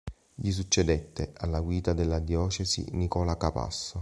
[0.33, 3.99] Gli succedette, alla guida della diocesi, Nicola Capasso.